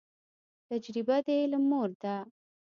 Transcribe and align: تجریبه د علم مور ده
تجریبه 0.69 1.17
د 1.25 1.27
علم 1.39 1.63
مور 1.71 1.89
ده 2.01 2.15